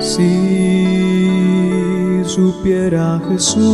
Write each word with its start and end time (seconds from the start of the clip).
Si 0.00 0.52
supiera 2.24 3.20
Jesús 3.28 3.70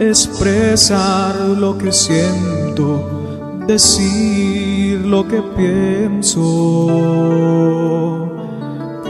expresar 0.00 1.34
lo 1.36 1.76
que 1.76 1.92
siento, 1.92 3.60
decir 3.66 5.00
lo 5.04 5.26
que 5.28 5.42
pienso 5.56 6.40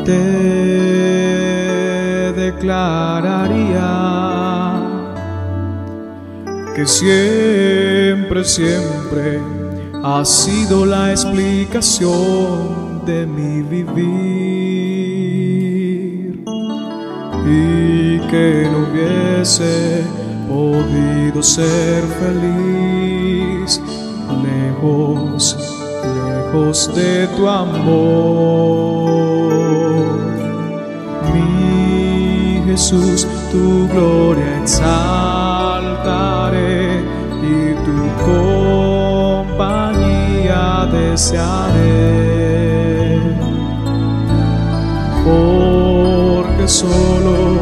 te 0.05 0.12
declararía 2.33 3.92
que 6.75 6.87
siempre, 6.87 8.45
siempre 8.45 9.41
ha 10.02 10.25
sido 10.25 10.87
la 10.87 11.11
explicación 11.11 13.02
de 13.05 13.27
mi 13.27 13.62
vivir 13.62 14.33
y 17.45 18.19
que 18.30 18.69
no 18.70 18.78
hubiese 18.89 20.03
podido 20.48 21.42
ser 21.42 22.03
feliz 22.20 23.80
lejos, 24.42 25.56
lejos 26.03 26.95
de 26.95 27.27
tu 27.36 27.48
amor. 27.48 29.31
Jesús, 32.93 33.27
tu 33.51 33.89
gloria 33.89 34.61
exaltaré 34.61 35.01
y 37.43 37.73
tu 37.87 37.98
compañía 39.43 40.62
desearé. 40.93 41.89
Porque 45.25 46.69
solo 46.69 47.61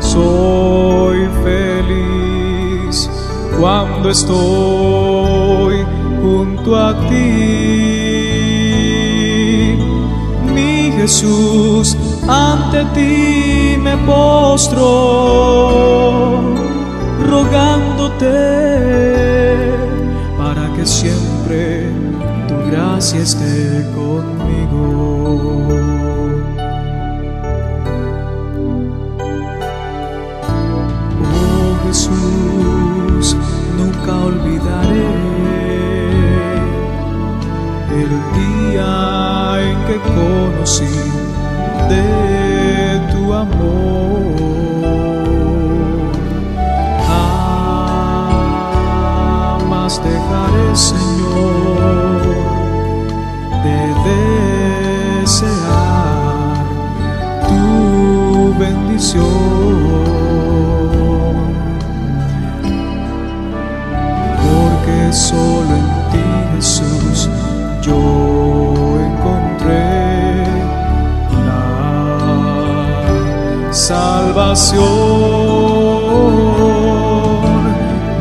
soy 0.00 1.28
feliz 1.44 3.10
cuando 3.60 4.08
estoy 4.08 5.84
junto 6.22 6.74
a 6.78 6.94
ti. 7.10 7.82
Mi 10.54 10.90
Jesús, 10.92 11.96
ante 12.28 12.84
ti 12.94 13.76
me 13.78 13.96
postro, 13.98 14.82
rogándote 17.28 18.26
para 20.38 20.72
que 20.74 20.86
siempre 20.86 21.90
tu 22.48 22.54
gracia 22.70 23.20
esté 23.20 23.84
conmigo. 23.94 24.82
Oh 31.34 31.86
Jesús, 31.86 33.36
nunca 33.76 34.12
olvidaré 34.30 35.10
el 38.00 38.12
día 38.38 38.92
en 39.60 39.76
que 39.86 39.96
conocí 40.14 41.11
de 41.88 43.00
tu 43.12 43.32
amor. 43.32 44.22
Jamás 48.68 49.92
dejaré, 50.02 50.68
Señor, 50.74 52.22
de 53.64 53.80
desear 55.24 55.84
tu 57.48 57.64
bendición. 58.58 59.71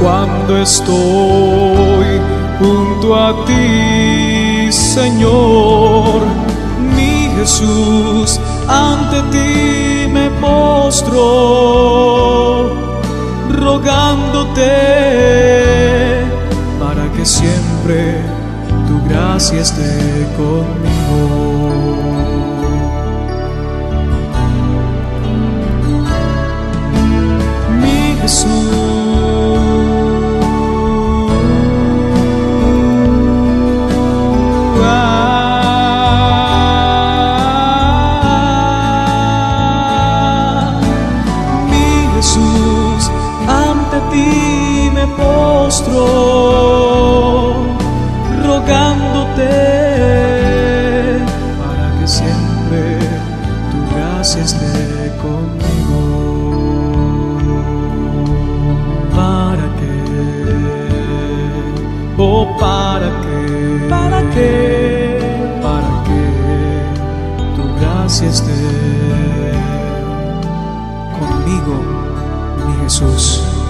cuando 0.00 0.50
estoy 0.58 2.20
junto 2.60 3.16
a 3.16 3.44
ti, 3.46 3.83
Señor. 4.94 6.22
Mi 6.96 7.28
Jesús, 7.36 8.40
ante 8.68 9.22
ti 9.32 10.06
me 10.08 10.30
postro, 10.40 11.16
rogándote 13.50 14.70
para 16.78 17.10
que 17.12 17.24
siempre 17.26 18.20
tu 18.86 19.02
gracia 19.08 19.62
esté 19.62 20.28
conmigo. 20.36 21.22
mi 27.80 27.98
Jesús. 28.22 28.83
Postro, 45.74 47.54
rogándote 48.44 49.50
para 51.58 51.86
que 51.98 52.06
siempre 52.06 52.98
tu 53.70 53.78
gracia 53.94 54.42
esté 54.42 55.12
conmigo. 55.22 56.00
¿Para 59.16 59.66
qué? 59.78 59.96
Oh, 62.18 62.56
¿para 62.60 63.08
qué? 63.22 63.86
¿Para 63.90 64.20
qué? 64.30 64.50
Para 65.62 65.92
que 66.06 66.22
tu 67.56 67.64
gracia 67.80 68.28
esté 68.28 68.62
conmigo, 71.18 71.74
mi 72.64 72.84
Jesús. 72.84 73.63